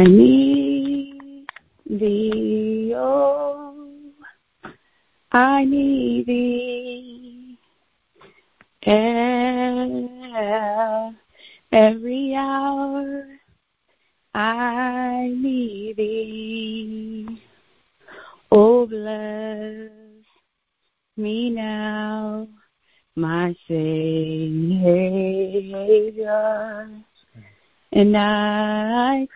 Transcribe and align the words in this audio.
I 0.00 0.04
need 0.04 1.46
thee, 1.84 2.94
oh, 2.96 3.74
I 5.30 5.64
need 5.66 6.24
thee. 6.26 7.58
Every 11.70 12.34
hour 12.34 13.26
I 14.34 15.34
need 15.36 15.96
thee. 15.98 17.42
Oh, 18.50 18.86
bless 18.86 19.90
me 21.18 21.50
now, 21.50 22.48
my 23.16 23.54
Savior, 23.68 24.80
and 27.92 28.16
I 28.16 28.79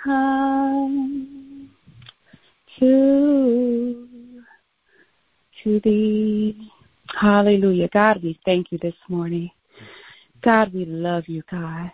come 0.03 1.71
to 2.79 4.09
to 5.63 5.81
thee. 5.81 6.71
Hallelujah. 7.21 7.89
God, 7.89 8.23
we 8.23 8.39
thank 8.45 8.73
you 8.73 8.79
this 8.79 8.95
morning. 9.09 9.51
God, 10.43 10.73
we 10.75 10.85
love 10.85 11.29
you, 11.29 11.43
God. 11.51 11.91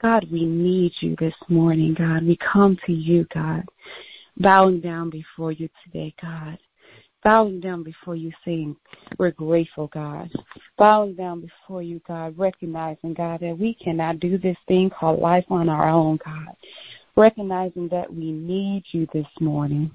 God, 0.00 0.26
we 0.30 0.44
need 0.44 0.92
you 1.00 1.16
this 1.18 1.34
morning, 1.48 1.94
God. 1.94 2.24
We 2.24 2.36
come 2.36 2.78
to 2.86 2.92
you, 2.92 3.26
God, 3.34 3.64
bowing 4.36 4.80
down 4.80 5.10
before 5.10 5.52
you 5.52 5.68
today, 5.84 6.14
God. 6.20 6.58
Bowing 7.24 7.58
down 7.58 7.82
before 7.82 8.14
you, 8.14 8.32
saying, 8.44 8.76
We're 9.18 9.32
grateful, 9.32 9.88
God. 9.88 10.30
Bowing 10.76 11.14
down 11.14 11.40
before 11.40 11.82
you, 11.82 12.00
God, 12.06 12.38
recognizing, 12.38 13.14
God, 13.14 13.40
that 13.40 13.58
we 13.58 13.74
cannot 13.74 14.20
do 14.20 14.38
this 14.38 14.56
thing 14.68 14.88
called 14.88 15.18
life 15.18 15.44
on 15.50 15.68
our 15.68 15.88
own, 15.88 16.18
God. 16.24 16.56
Recognizing 17.18 17.88
that 17.88 18.14
we 18.14 18.30
need 18.30 18.84
you 18.92 19.08
this 19.12 19.26
morning. 19.40 19.90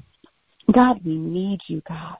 God, 0.73 0.99
we 1.05 1.15
need 1.15 1.61
you, 1.67 1.81
God. 1.87 2.17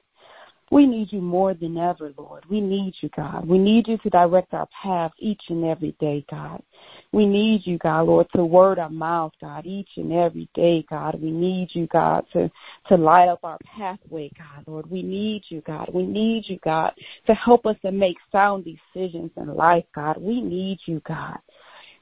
We 0.71 0.87
need 0.87 1.11
you 1.11 1.19
more 1.19 1.53
than 1.53 1.77
ever, 1.77 2.13
Lord. 2.17 2.45
We 2.49 2.61
need 2.61 2.95
you, 3.01 3.09
God. 3.09 3.45
We 3.45 3.57
need 3.57 3.89
you 3.89 3.97
to 3.97 4.09
direct 4.09 4.53
our 4.53 4.67
path 4.81 5.11
each 5.19 5.41
and 5.49 5.65
every 5.65 5.93
day, 5.99 6.23
God. 6.31 6.63
We 7.11 7.25
need 7.25 7.67
you, 7.67 7.77
God, 7.79 8.07
Lord, 8.07 8.27
to 8.33 8.45
word 8.45 8.79
our 8.79 8.89
mouth, 8.89 9.33
God, 9.41 9.65
each 9.65 9.89
and 9.97 10.13
every 10.13 10.47
day, 10.53 10.85
God. 10.89 11.21
We 11.21 11.31
need 11.31 11.67
you, 11.73 11.85
God, 11.87 12.25
to, 12.31 12.49
to 12.87 12.95
light 12.95 13.27
up 13.27 13.39
our 13.43 13.57
pathway, 13.65 14.31
God, 14.37 14.63
Lord. 14.65 14.89
We 14.89 15.03
need 15.03 15.43
you, 15.49 15.59
God. 15.67 15.89
We 15.93 16.05
need 16.05 16.45
you, 16.47 16.59
God, 16.63 16.93
to 17.27 17.33
help 17.33 17.65
us 17.65 17.75
to 17.81 17.91
make 17.91 18.17
sound 18.31 18.65
decisions 18.65 19.31
in 19.35 19.53
life, 19.53 19.85
God. 19.93 20.15
We 20.17 20.39
need 20.39 20.79
you, 20.85 21.01
God. 21.05 21.39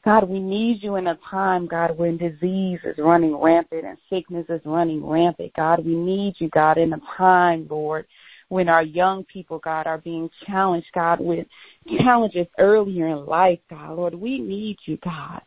God, 0.04 0.28
we 0.28 0.40
need 0.40 0.82
you 0.82 0.96
in 0.96 1.08
a 1.08 1.18
time, 1.30 1.68
God, 1.68 1.96
when 1.96 2.18
disease 2.18 2.80
is 2.84 2.98
running 2.98 3.36
rampant 3.36 3.86
and 3.86 3.98
sickness 4.10 4.48
is 4.50 4.62
running 4.66 5.06
rampant. 5.06 5.54
God, 5.56 5.86
we 5.86 5.94
need 5.94 6.36
you, 6.40 6.50
God, 6.50 6.80
in 6.80 6.94
a 6.94 7.02
time, 7.16 7.68
Lord, 7.70 8.08
when 8.50 8.68
our 8.68 8.82
young 8.82 9.24
people, 9.26 9.60
God, 9.60 9.86
are 9.86 10.00
being 10.00 10.28
challenged, 10.48 10.88
God, 10.94 11.20
with 11.20 11.46
challenges 12.00 12.48
earlier 12.58 13.08
in 13.10 13.28
life, 13.28 13.60
God. 13.70 13.96
Lord, 13.96 14.16
we 14.16 14.40
need 14.40 14.80
you, 14.86 14.98
God. 14.98 15.42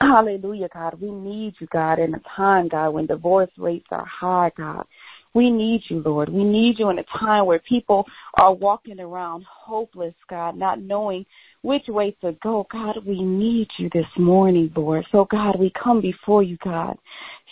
Hallelujah, 0.00 0.68
God. 0.72 0.98
We 0.98 1.10
need 1.10 1.56
you, 1.58 1.66
God, 1.70 1.98
in 1.98 2.14
a 2.14 2.20
time, 2.34 2.68
God, 2.68 2.90
when 2.90 3.04
divorce 3.04 3.50
rates 3.58 3.88
are 3.90 4.06
high, 4.06 4.50
God. 4.56 4.86
We 5.34 5.50
need 5.50 5.82
you, 5.88 6.00
Lord. 6.00 6.30
We 6.30 6.42
need 6.42 6.78
you 6.78 6.88
in 6.88 6.98
a 6.98 7.04
time 7.04 7.44
where 7.44 7.58
people 7.58 8.06
are 8.34 8.54
walking 8.54 8.98
around 8.98 9.44
hopeless, 9.44 10.14
God, 10.28 10.56
not 10.56 10.80
knowing 10.80 11.26
which 11.62 11.88
way 11.88 12.12
to 12.22 12.32
go. 12.42 12.66
God, 12.70 13.04
we 13.06 13.22
need 13.22 13.68
you 13.76 13.90
this 13.92 14.06
morning, 14.16 14.72
Lord. 14.74 15.06
So, 15.12 15.26
God, 15.26 15.58
we 15.58 15.70
come 15.70 16.00
before 16.00 16.42
you, 16.42 16.56
God, 16.64 16.96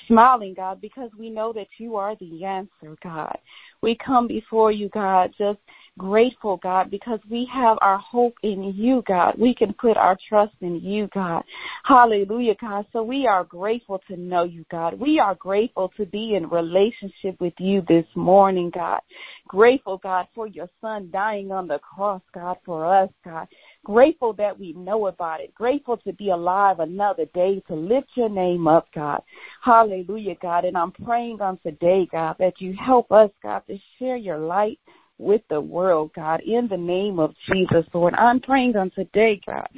smiling, 0.06 0.54
God, 0.54 0.80
because 0.80 1.10
we 1.18 1.30
know 1.30 1.52
that 1.52 1.68
you 1.78 1.96
are 1.96 2.16
the 2.16 2.44
answer, 2.44 2.96
God. 3.02 3.36
We 3.82 3.94
come 3.94 4.26
before 4.26 4.72
you, 4.72 4.88
God, 4.88 5.32
just 5.36 5.58
grateful, 5.98 6.56
God, 6.56 6.90
because 6.90 7.20
we 7.30 7.44
have 7.46 7.78
our 7.80 7.98
hope 7.98 8.34
in 8.42 8.62
you, 8.74 9.02
God. 9.06 9.34
We 9.38 9.54
can 9.54 9.74
put 9.74 9.96
our 9.96 10.16
trust 10.28 10.54
in 10.62 10.80
you, 10.80 11.08
God. 11.14 11.44
Hallelujah, 11.84 12.56
God. 12.60 12.86
So 12.92 13.02
we 13.02 13.26
are 13.26 13.44
grateful 13.44 14.00
to 14.08 14.16
know 14.16 14.44
you, 14.44 14.64
God. 14.70 14.98
We 14.98 15.20
are 15.20 15.34
grateful 15.34 15.92
to 15.96 16.06
be 16.06 16.34
in 16.34 16.48
relationship 16.48 17.38
with 17.40 17.54
you 17.58 17.82
this 17.88 18.06
morning, 18.14 18.70
God. 18.70 19.00
Grateful, 19.46 19.98
God, 19.98 20.26
for 20.34 20.46
your 20.46 20.68
son 20.80 21.10
dying 21.12 21.52
on 21.52 21.68
the 21.68 21.78
cross, 21.78 22.22
God, 22.34 22.56
for 22.64 22.84
us, 22.84 23.10
God. 23.24 23.46
Grateful 23.88 24.34
that 24.34 24.60
we 24.60 24.74
know 24.74 25.06
about 25.06 25.40
it. 25.40 25.54
Grateful 25.54 25.96
to 25.96 26.12
be 26.12 26.28
alive 26.28 26.78
another 26.80 27.24
day 27.32 27.58
to 27.68 27.74
lift 27.74 28.10
your 28.16 28.28
name 28.28 28.68
up, 28.68 28.86
God. 28.94 29.22
Hallelujah, 29.62 30.34
God. 30.42 30.66
And 30.66 30.76
I'm 30.76 30.92
praying 30.92 31.40
on 31.40 31.56
today, 31.62 32.06
God, 32.12 32.36
that 32.38 32.60
you 32.60 32.74
help 32.74 33.10
us, 33.10 33.30
God, 33.42 33.62
to 33.66 33.78
share 33.98 34.18
your 34.18 34.36
light 34.36 34.78
with 35.16 35.40
the 35.48 35.58
world, 35.58 36.10
God, 36.14 36.40
in 36.42 36.68
the 36.68 36.76
name 36.76 37.18
of 37.18 37.34
Jesus, 37.50 37.86
Lord. 37.94 38.12
I'm 38.12 38.40
praying 38.40 38.76
on 38.76 38.90
today, 38.90 39.40
God. 39.46 39.70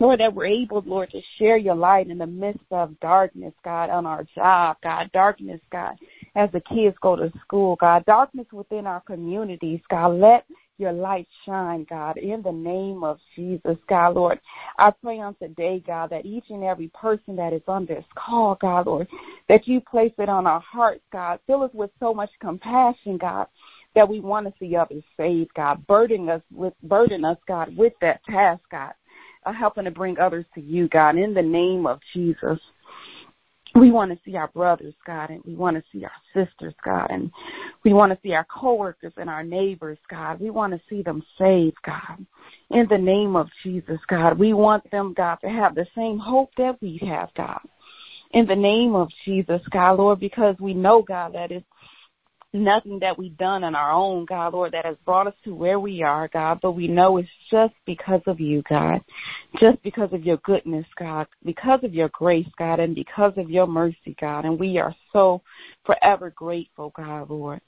Lord, 0.00 0.20
that 0.20 0.32
we're 0.32 0.46
able, 0.46 0.82
Lord, 0.86 1.10
to 1.10 1.20
share 1.36 1.58
your 1.58 1.74
light 1.74 2.08
in 2.08 2.16
the 2.16 2.26
midst 2.26 2.64
of 2.70 2.98
darkness, 3.00 3.52
God, 3.62 3.90
on 3.90 4.06
our 4.06 4.24
job, 4.34 4.78
God, 4.82 5.10
darkness, 5.12 5.60
God, 5.70 5.96
as 6.38 6.48
the 6.52 6.60
kids 6.60 6.96
go 7.00 7.16
to 7.16 7.32
school, 7.40 7.74
God, 7.80 8.04
darkness 8.06 8.46
within 8.52 8.86
our 8.86 9.00
communities, 9.00 9.80
God. 9.90 10.20
Let 10.20 10.44
your 10.78 10.92
light 10.92 11.26
shine, 11.44 11.84
God, 11.90 12.16
in 12.16 12.42
the 12.42 12.52
name 12.52 13.02
of 13.02 13.18
Jesus, 13.34 13.76
God, 13.88 14.14
Lord. 14.14 14.38
I 14.78 14.92
pray 15.02 15.18
on 15.18 15.34
today, 15.42 15.82
God, 15.84 16.10
that 16.10 16.24
each 16.24 16.44
and 16.50 16.62
every 16.62 16.92
person 16.94 17.34
that 17.34 17.52
is 17.52 17.62
on 17.66 17.86
this 17.86 18.04
call, 18.14 18.54
God, 18.54 18.86
Lord, 18.86 19.08
that 19.48 19.66
you 19.66 19.80
place 19.80 20.12
it 20.16 20.28
on 20.28 20.46
our 20.46 20.60
hearts, 20.60 21.02
God. 21.12 21.40
Fill 21.48 21.64
us 21.64 21.72
with 21.74 21.90
so 21.98 22.14
much 22.14 22.30
compassion, 22.40 23.18
God, 23.18 23.48
that 23.96 24.08
we 24.08 24.20
want 24.20 24.46
to 24.46 24.54
see 24.60 24.76
others 24.76 25.02
saved, 25.16 25.52
God. 25.54 25.84
Burden 25.88 26.28
us 26.28 26.42
with 26.52 26.74
burden 26.84 27.24
us, 27.24 27.38
God, 27.48 27.76
with 27.76 27.94
that 28.00 28.22
task, 28.24 28.62
God. 28.70 28.92
Helping 29.44 29.86
to 29.86 29.90
bring 29.90 30.18
others 30.18 30.44
to 30.54 30.60
you, 30.60 30.88
God, 30.88 31.16
in 31.16 31.32
the 31.34 31.42
name 31.42 31.86
of 31.86 32.00
Jesus. 32.12 32.60
We 33.74 33.90
want 33.90 34.10
to 34.10 34.18
see 34.24 34.36
our 34.36 34.48
brothers, 34.48 34.94
God, 35.06 35.30
and 35.30 35.42
we 35.44 35.54
want 35.54 35.76
to 35.76 35.82
see 35.92 36.04
our 36.04 36.10
sisters, 36.32 36.74
God, 36.84 37.10
and 37.10 37.30
we 37.84 37.92
want 37.92 38.12
to 38.12 38.18
see 38.22 38.34
our 38.34 38.44
coworkers 38.44 39.12
and 39.16 39.28
our 39.28 39.44
neighbors, 39.44 39.98
God. 40.08 40.40
We 40.40 40.50
want 40.50 40.72
to 40.72 40.80
see 40.88 41.02
them 41.02 41.22
saved, 41.36 41.76
God. 41.84 42.24
In 42.70 42.86
the 42.88 42.98
name 42.98 43.36
of 43.36 43.48
Jesus, 43.62 44.00
God, 44.08 44.38
we 44.38 44.52
want 44.54 44.90
them, 44.90 45.12
God, 45.14 45.36
to 45.42 45.48
have 45.48 45.74
the 45.74 45.86
same 45.94 46.18
hope 46.18 46.50
that 46.56 46.80
we 46.80 46.98
have, 47.06 47.28
God. 47.34 47.60
In 48.32 48.46
the 48.46 48.56
name 48.56 48.94
of 48.94 49.10
Jesus, 49.24 49.62
God, 49.70 49.98
Lord, 49.98 50.20
because 50.20 50.56
we 50.60 50.74
know, 50.74 51.02
God, 51.02 51.34
that 51.34 51.50
it's 51.50 51.66
nothing 52.52 52.98
that 53.00 53.18
we've 53.18 53.36
done 53.36 53.64
on 53.64 53.74
our 53.74 53.92
own, 53.92 54.24
God, 54.24 54.54
Lord, 54.54 54.72
that 54.72 54.86
has 54.86 54.96
brought 55.04 55.26
us 55.26 55.34
to 55.44 55.54
where 55.54 55.78
we 55.78 56.02
are, 56.02 56.28
God, 56.28 56.60
but 56.62 56.72
we 56.72 56.88
know 56.88 57.18
it's 57.18 57.28
just 57.50 57.74
because 57.84 58.22
of 58.26 58.40
you, 58.40 58.62
God, 58.68 59.00
just 59.58 59.82
because 59.82 60.12
of 60.12 60.24
your 60.24 60.38
goodness, 60.38 60.86
God, 60.98 61.26
because 61.44 61.80
of 61.82 61.94
your 61.94 62.08
grace, 62.10 62.48
God, 62.58 62.80
and 62.80 62.94
because 62.94 63.34
of 63.36 63.50
your 63.50 63.66
mercy, 63.66 64.16
God, 64.20 64.44
and 64.44 64.58
we 64.58 64.78
are 64.78 64.94
so 65.12 65.42
forever 65.84 66.30
grateful, 66.30 66.92
God, 66.96 67.30
Lord. 67.30 67.60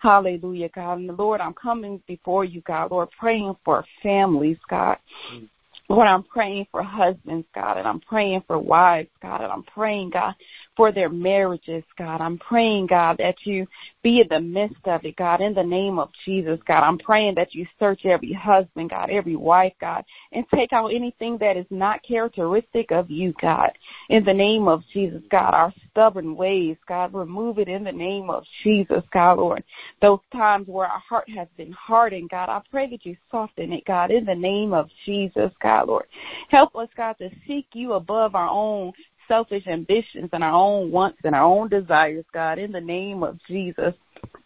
Hallelujah, 0.00 0.68
God. 0.68 0.98
And 0.98 1.18
Lord, 1.18 1.40
I'm 1.40 1.54
coming 1.54 2.02
before 2.06 2.44
you, 2.44 2.60
God, 2.62 2.90
Lord, 2.90 3.08
praying 3.18 3.56
for 3.64 3.84
families, 4.02 4.58
God. 4.68 4.98
Mm. 5.32 5.48
Lord, 5.90 6.06
I'm 6.06 6.22
praying 6.22 6.66
for 6.70 6.82
husbands, 6.82 7.46
God, 7.54 7.78
and 7.78 7.88
I'm 7.88 8.00
praying 8.00 8.44
for 8.46 8.58
wives, 8.58 9.08
God, 9.22 9.40
and 9.40 9.50
I'm 9.50 9.62
praying, 9.62 10.10
God, 10.10 10.34
for 10.76 10.92
their 10.92 11.08
marriages, 11.08 11.82
God. 11.96 12.20
I'm 12.20 12.36
praying, 12.36 12.88
God, 12.88 13.16
that 13.18 13.36
you 13.44 13.66
be 14.02 14.20
in 14.20 14.28
the 14.28 14.40
midst 14.40 14.86
of 14.86 15.02
it, 15.06 15.16
God, 15.16 15.40
in 15.40 15.54
the 15.54 15.64
name 15.64 15.98
of 15.98 16.10
Jesus, 16.26 16.60
God. 16.66 16.82
I'm 16.82 16.98
praying 16.98 17.36
that 17.36 17.54
you 17.54 17.66
search 17.78 18.04
every 18.04 18.34
husband, 18.34 18.90
God, 18.90 19.08
every 19.08 19.36
wife, 19.36 19.72
God, 19.80 20.04
and 20.32 20.44
take 20.54 20.74
out 20.74 20.88
anything 20.88 21.38
that 21.38 21.56
is 21.56 21.66
not 21.70 22.02
characteristic 22.02 22.92
of 22.92 23.10
you, 23.10 23.32
God. 23.40 23.70
In 24.10 24.24
the 24.24 24.34
name 24.34 24.68
of 24.68 24.82
Jesus, 24.92 25.22
God, 25.30 25.54
our 25.54 25.72
stubborn 25.98 26.36
ways, 26.36 26.76
God, 26.86 27.12
remove 27.12 27.58
it 27.58 27.66
in 27.66 27.82
the 27.82 27.90
name 27.90 28.30
of 28.30 28.44
Jesus, 28.62 29.02
God, 29.12 29.38
Lord. 29.38 29.64
Those 30.00 30.20
times 30.32 30.68
where 30.68 30.86
our 30.86 31.00
heart 31.00 31.28
has 31.30 31.48
been 31.56 31.72
hardened, 31.72 32.30
God, 32.30 32.48
I 32.48 32.60
pray 32.70 32.88
that 32.90 33.04
you 33.04 33.16
soften 33.32 33.72
it, 33.72 33.84
God, 33.84 34.12
in 34.12 34.24
the 34.24 34.34
name 34.34 34.72
of 34.72 34.88
Jesus, 35.04 35.50
God, 35.60 35.88
Lord. 35.88 36.06
Help 36.50 36.76
us, 36.76 36.88
God, 36.96 37.14
to 37.14 37.30
seek 37.48 37.66
you 37.72 37.94
above 37.94 38.36
our 38.36 38.48
own 38.48 38.92
selfish 39.26 39.66
ambitions 39.66 40.30
and 40.32 40.44
our 40.44 40.54
own 40.54 40.92
wants 40.92 41.18
and 41.24 41.34
our 41.34 41.42
own 41.42 41.68
desires, 41.68 42.24
God, 42.32 42.60
in 42.60 42.70
the 42.70 42.80
name 42.80 43.24
of 43.24 43.36
Jesus. 43.48 43.92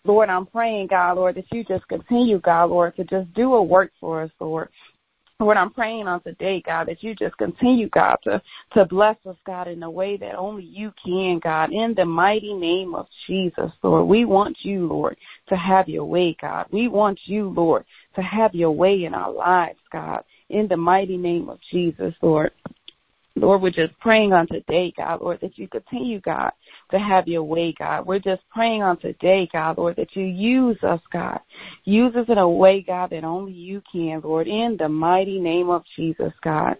Lord, 0.04 0.30
I'm 0.30 0.46
praying, 0.46 0.86
God, 0.86 1.18
Lord, 1.18 1.34
that 1.34 1.52
you 1.52 1.64
just 1.64 1.86
continue, 1.86 2.40
God, 2.40 2.70
Lord, 2.70 2.96
to 2.96 3.04
just 3.04 3.30
do 3.34 3.52
a 3.52 3.62
work 3.62 3.92
for 4.00 4.22
us, 4.22 4.30
Lord. 4.40 4.70
Lord, 5.40 5.56
I'm 5.56 5.70
praying 5.70 6.06
on 6.06 6.20
today, 6.22 6.62
God, 6.64 6.86
that 6.86 7.02
you 7.02 7.14
just 7.16 7.36
continue, 7.36 7.88
God, 7.88 8.16
to, 8.24 8.40
to 8.74 8.84
bless 8.84 9.16
us, 9.26 9.36
God, 9.44 9.66
in 9.66 9.82
a 9.82 9.90
way 9.90 10.16
that 10.16 10.36
only 10.36 10.62
you 10.62 10.92
can, 11.04 11.40
God, 11.40 11.72
in 11.72 11.94
the 11.94 12.04
mighty 12.04 12.54
name 12.54 12.94
of 12.94 13.06
Jesus, 13.26 13.72
Lord. 13.82 14.06
We 14.06 14.24
want 14.24 14.58
you, 14.62 14.86
Lord, 14.86 15.16
to 15.48 15.56
have 15.56 15.88
your 15.88 16.04
way, 16.04 16.36
God. 16.40 16.66
We 16.70 16.86
want 16.86 17.18
you, 17.24 17.48
Lord, 17.48 17.84
to 18.14 18.22
have 18.22 18.54
your 18.54 18.70
way 18.70 19.04
in 19.04 19.14
our 19.14 19.32
lives, 19.32 19.80
God, 19.90 20.22
in 20.48 20.68
the 20.68 20.76
mighty 20.76 21.16
name 21.16 21.48
of 21.48 21.58
Jesus, 21.70 22.14
Lord. 22.22 22.52
Lord, 23.34 23.62
we're 23.62 23.70
just 23.70 23.98
praying 23.98 24.34
on 24.34 24.46
today, 24.46 24.92
God, 24.94 25.22
Lord, 25.22 25.40
that 25.40 25.56
you 25.56 25.66
continue, 25.66 26.20
God, 26.20 26.52
to 26.90 26.98
have 26.98 27.26
your 27.26 27.42
way, 27.42 27.72
God. 27.72 28.06
We're 28.06 28.18
just 28.18 28.42
praying 28.50 28.82
on 28.82 28.98
today, 28.98 29.48
God, 29.50 29.78
Lord, 29.78 29.96
that 29.96 30.14
you 30.14 30.24
use 30.24 30.76
us, 30.82 31.00
God. 31.10 31.40
Use 31.84 32.14
us 32.14 32.26
in 32.28 32.36
a 32.36 32.48
way, 32.48 32.82
God, 32.82 33.10
that 33.10 33.24
only 33.24 33.52
you 33.52 33.82
can, 33.90 34.20
Lord, 34.22 34.48
in 34.48 34.76
the 34.76 34.88
mighty 34.88 35.40
name 35.40 35.70
of 35.70 35.82
Jesus, 35.96 36.32
God. 36.42 36.76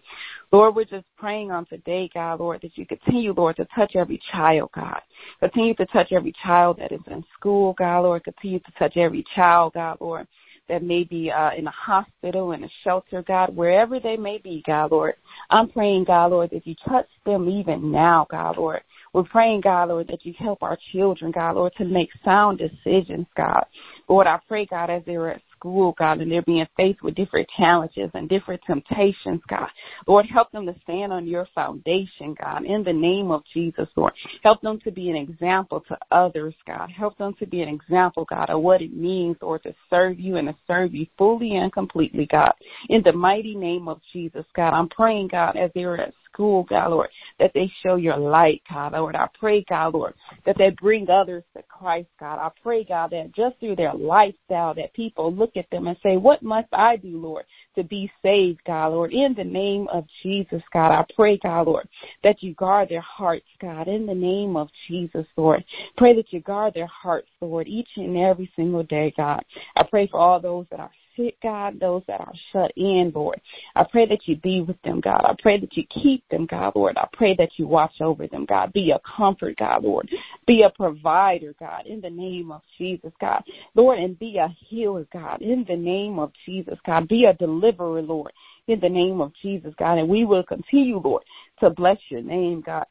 Lord, 0.50 0.74
we're 0.74 0.84
just 0.84 1.06
praying 1.16 1.50
on 1.50 1.64
today, 1.64 2.10
God, 2.12 2.40
Lord, 2.40 2.60
that 2.60 2.76
you 2.76 2.84
continue, 2.84 3.32
Lord, 3.32 3.56
to 3.56 3.66
touch 3.74 3.96
every 3.96 4.20
child, 4.30 4.70
God. 4.74 5.00
Continue 5.40 5.74
to 5.76 5.86
touch 5.86 6.12
every 6.12 6.34
child 6.44 6.78
that 6.80 6.92
is 6.92 7.00
in 7.06 7.24
school, 7.32 7.72
God, 7.78 8.00
Lord. 8.00 8.24
Continue 8.24 8.60
to 8.60 8.72
touch 8.78 8.98
every 8.98 9.24
child, 9.34 9.72
God, 9.72 9.96
Lord 10.00 10.26
that 10.72 10.82
may 10.82 11.04
be 11.04 11.30
uh, 11.30 11.50
in 11.54 11.66
a 11.66 11.70
hospital, 11.70 12.52
in 12.52 12.64
a 12.64 12.68
shelter, 12.82 13.22
God, 13.22 13.54
wherever 13.54 14.00
they 14.00 14.16
may 14.16 14.38
be, 14.38 14.62
God, 14.66 14.90
Lord. 14.90 15.16
I'm 15.50 15.68
praying, 15.68 16.04
God, 16.04 16.30
Lord, 16.30 16.48
that 16.48 16.66
you 16.66 16.74
touch 16.88 17.06
them 17.26 17.46
even 17.46 17.92
now, 17.92 18.26
God, 18.30 18.56
Lord. 18.56 18.80
We're 19.12 19.24
praying, 19.24 19.60
God, 19.60 19.90
Lord, 19.90 20.08
that 20.08 20.24
you 20.24 20.32
help 20.38 20.62
our 20.62 20.78
children, 20.90 21.30
God, 21.30 21.56
Lord, 21.56 21.74
to 21.76 21.84
make 21.84 22.08
sound 22.24 22.58
decisions, 22.58 23.26
God. 23.36 23.66
Lord, 24.08 24.26
I 24.26 24.40
pray, 24.48 24.64
God, 24.64 24.88
as 24.88 25.02
they're 25.04 25.32
at 25.32 25.42
school, 25.62 25.94
God, 25.96 26.20
and 26.20 26.30
they're 26.30 26.42
being 26.42 26.66
faced 26.76 27.02
with 27.02 27.14
different 27.14 27.48
challenges 27.56 28.10
and 28.14 28.28
different 28.28 28.60
temptations, 28.66 29.40
God. 29.48 29.68
Lord, 30.08 30.26
help 30.26 30.50
them 30.50 30.66
to 30.66 30.74
stand 30.82 31.12
on 31.12 31.26
your 31.26 31.46
foundation, 31.54 32.34
God, 32.40 32.64
in 32.64 32.82
the 32.82 32.92
name 32.92 33.30
of 33.30 33.44
Jesus, 33.54 33.88
Lord. 33.94 34.12
Help 34.42 34.60
them 34.60 34.80
to 34.80 34.90
be 34.90 35.08
an 35.08 35.16
example 35.16 35.84
to 35.86 35.96
others, 36.10 36.54
God. 36.66 36.90
Help 36.90 37.16
them 37.16 37.34
to 37.38 37.46
be 37.46 37.62
an 37.62 37.68
example, 37.68 38.26
God, 38.28 38.50
of 38.50 38.60
what 38.60 38.82
it 38.82 38.92
means, 38.92 39.36
Lord, 39.40 39.62
to 39.62 39.74
serve 39.88 40.18
you 40.18 40.36
and 40.36 40.48
to 40.48 40.56
serve 40.66 40.94
you 40.94 41.06
fully 41.16 41.56
and 41.56 41.72
completely, 41.72 42.26
God. 42.26 42.52
In 42.88 43.02
the 43.02 43.12
mighty 43.12 43.54
name 43.54 43.86
of 43.86 44.00
Jesus, 44.12 44.44
God, 44.56 44.72
I'm 44.72 44.88
praying, 44.88 45.28
God, 45.28 45.56
as 45.56 45.70
they're 45.76 46.00
at 46.00 46.12
school, 46.32 46.64
God, 46.64 46.90
Lord, 46.90 47.08
that 47.38 47.52
they 47.54 47.70
show 47.82 47.96
your 47.96 48.16
light, 48.16 48.62
God, 48.70 48.92
Lord. 48.92 49.16
I 49.16 49.28
pray, 49.38 49.64
God, 49.68 49.94
Lord, 49.94 50.14
that 50.44 50.56
they 50.58 50.70
bring 50.70 51.08
others 51.10 51.44
to 51.56 51.62
Christ, 51.64 52.08
God. 52.18 52.38
I 52.38 52.50
pray, 52.62 52.84
God, 52.84 53.10
that 53.10 53.32
just 53.32 53.58
through 53.60 53.76
their 53.76 53.94
lifestyle 53.94 54.74
that 54.74 54.94
people 54.94 55.32
look 55.32 55.56
at 55.56 55.68
them 55.70 55.86
and 55.86 55.96
say, 56.02 56.16
what 56.16 56.42
must 56.42 56.68
I 56.72 56.96
do, 56.96 57.18
Lord, 57.18 57.44
to 57.76 57.84
be 57.84 58.10
saved, 58.22 58.60
God, 58.66 58.88
Lord? 58.88 59.12
In 59.12 59.34
the 59.34 59.44
name 59.44 59.88
of 59.88 60.04
Jesus, 60.22 60.62
God, 60.72 60.92
I 60.92 61.04
pray, 61.14 61.38
God, 61.38 61.66
Lord, 61.66 61.88
that 62.22 62.42
you 62.42 62.54
guard 62.54 62.88
their 62.88 63.00
hearts, 63.00 63.46
God, 63.60 63.88
in 63.88 64.06
the 64.06 64.14
name 64.14 64.56
of 64.56 64.68
Jesus, 64.88 65.26
Lord. 65.36 65.64
Pray 65.96 66.14
that 66.14 66.32
you 66.32 66.40
guard 66.40 66.74
their 66.74 66.86
hearts, 66.86 67.28
Lord, 67.40 67.68
each 67.68 67.88
and 67.96 68.16
every 68.16 68.50
single 68.56 68.82
day, 68.82 69.12
God. 69.16 69.44
I 69.76 69.84
pray 69.84 70.06
for 70.06 70.18
all 70.18 70.40
those 70.40 70.66
that 70.70 70.80
are 70.80 70.90
sick, 71.16 71.36
God, 71.42 71.78
those 71.80 72.02
that 72.06 72.20
are 72.20 72.32
shut 72.52 72.72
in, 72.76 73.12
Lord. 73.14 73.40
I 73.74 73.84
pray 73.84 74.06
that 74.06 74.26
you 74.26 74.36
be 74.36 74.62
with 74.62 74.80
them, 74.82 75.00
God. 75.00 75.24
I 75.24 75.34
pray 75.40 75.58
that 75.60 75.76
you 75.76 75.84
keep 75.86 76.26
them, 76.28 76.46
God, 76.46 76.72
Lord. 76.74 76.96
I 76.96 77.08
pray 77.12 77.34
that 77.36 77.58
you 77.58 77.66
watch 77.66 78.00
over 78.00 78.26
them, 78.26 78.44
God. 78.44 78.72
Be 78.72 78.90
a 78.90 79.00
comfort, 79.00 79.56
God, 79.56 79.84
Lord. 79.84 80.08
Be 80.46 80.62
a 80.62 80.70
provider, 80.70 81.54
God, 81.58 81.86
in 81.86 82.00
the 82.00 82.10
name 82.10 82.52
of 82.52 82.62
Jesus, 82.78 83.12
God. 83.20 83.42
Lord, 83.74 83.98
and 83.98 84.18
be 84.18 84.38
a 84.38 84.48
healer, 84.48 85.06
God, 85.12 85.42
in 85.42 85.64
the 85.68 85.76
name 85.76 86.18
of 86.18 86.32
Jesus, 86.44 86.78
God. 86.84 87.08
Be 87.08 87.26
a 87.26 87.34
deliverer, 87.34 88.02
Lord, 88.02 88.32
in 88.66 88.80
the 88.80 88.88
name 88.88 89.20
of 89.20 89.32
Jesus, 89.42 89.74
God. 89.78 89.98
And 89.98 90.08
we 90.08 90.24
will 90.24 90.44
continue, 90.44 90.98
Lord, 90.98 91.22
to 91.60 91.70
bless 91.70 91.98
your 92.08 92.22
name, 92.22 92.60
God. 92.60 92.86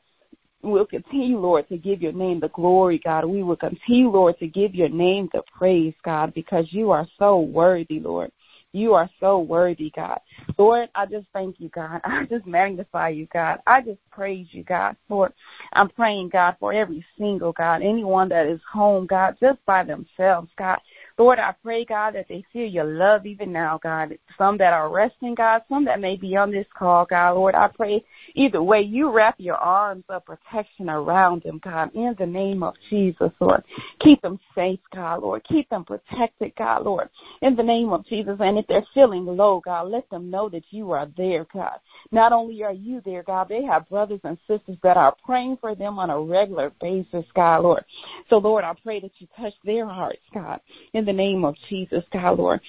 We'll 0.64 0.86
continue, 0.86 1.40
Lord, 1.40 1.68
to 1.70 1.78
give 1.78 2.02
your 2.02 2.12
name 2.12 2.40
the 2.40 2.50
glory, 2.50 3.00
God. 3.04 3.26
We 3.26 3.42
will 3.42 3.56
continue, 3.56 4.10
Lord, 4.10 4.38
to 4.40 4.48
give 4.48 4.76
your 4.76 4.90
name 4.90 5.30
the 5.34 5.42
praise, 5.58 5.96
God, 6.04 6.34
because 6.34 6.72
you 6.72 6.92
are 6.92 7.08
so 7.18 7.40
worthy, 7.40 8.00
Lord. 8.00 8.32
You 8.74 8.94
are 8.94 9.10
so 9.20 9.40
worthy, 9.40 9.90
God. 9.90 10.20
Lord, 10.58 10.90
I 10.96 11.06
just 11.06 11.28
thank 11.34 11.60
you, 11.60 11.70
God. 11.70 12.00
I 12.06 12.26
just 12.26 12.46
magnify 12.46 13.10
you, 13.10 13.28
God. 13.34 13.60
I 13.68 13.82
just 13.82 14.00
praise 14.12 14.48
you, 14.52 14.64
God. 14.64 14.96
Lord, 15.10 15.34
I'm 15.74 15.90
praying, 15.90 16.30
God, 16.30 16.56
for 16.60 16.72
every 16.72 17.04
single, 17.18 17.52
God, 17.52 17.82
anyone 17.82 18.30
that 18.30 18.46
is 18.46 18.62
home, 18.72 19.08
God, 19.08 19.36
just 19.42 19.64
by 19.66 19.84
themselves, 19.84 20.50
God. 20.58 20.80
Lord, 21.22 21.38
I 21.38 21.54
pray, 21.62 21.86
God, 21.86 22.16
that 22.16 22.28
they 22.28 22.44
feel 22.52 22.66
your 22.66 22.84
love 22.84 23.28
even 23.28 23.52
now, 23.52 23.80
God. 23.84 24.18
Some 24.40 24.58
that 24.58 24.74
are 24.74 24.90
resting, 24.90 25.36
God, 25.36 25.62
some 25.70 25.86
that 25.86 26.00
may 26.00 26.16
be 26.16 26.36
on 26.36 26.50
this 26.50 26.66
call, 26.76 27.06
God. 27.06 27.34
Lord, 27.34 27.54
I 27.54 27.68
pray 27.68 28.04
either 28.34 28.64
way, 28.64 28.82
you 28.82 29.12
wrap 29.12 29.36
your 29.38 29.58
arms 29.58 30.04
of 30.10 30.26
protection 30.26 30.90
around 30.90 31.44
them, 31.44 31.62
God, 31.64 31.94
in 31.94 32.16
the 32.18 32.26
name 32.26 32.64
of 32.64 32.74
Jesus, 32.90 33.32
Lord. 33.40 33.64
Keep 34.00 34.24
them 34.24 34.40
safe, 34.56 34.80
God, 34.96 35.22
Lord. 35.22 35.44
Keep 35.44 35.70
them 35.70 35.86
protected, 35.86 36.54
God, 36.58 36.86
Lord, 36.86 37.08
in 37.44 37.56
the 37.56 37.62
name 37.62 37.90
of 37.90 38.04
Jesus. 38.08 38.38
And 38.40 38.58
if 38.58 38.66
they're 38.66 38.84
feeling 38.92 39.28
low, 39.28 39.62
God, 39.64 39.90
let 39.90 40.10
them 40.10 40.32
know 40.32 40.50
that 40.50 40.64
you 40.72 40.90
are 40.90 41.08
there, 41.18 41.46
God. 41.54 41.78
Not 42.12 42.32
only 42.32 42.64
are 42.64 42.74
you 42.74 43.00
there, 43.06 43.22
God, 43.22 43.48
they 43.48 43.64
have 43.64 43.88
brothers 43.90 44.22
and 44.24 44.40
sisters 44.48 44.78
that 44.82 44.98
are 44.98 45.16
praying 45.24 45.58
for 45.62 45.76
them 45.76 46.00
on 46.00 46.10
a 46.10 46.20
regular 46.20 46.72
basis, 46.82 47.26
God, 47.36 47.62
Lord. 47.62 47.86
So, 48.28 48.40
Lord, 48.40 48.64
I 48.64 48.74
pray 48.82 49.00
that 49.02 49.12
you 49.20 49.28
touch 49.38 49.54
their 49.64 49.86
hearts, 49.86 50.24
God, 50.34 50.60
in 50.94 51.06
the 51.12 51.18
name 51.18 51.44
of 51.44 51.56
Jesus, 51.70 52.04
God, 52.12 52.40
Lord. 52.40 52.62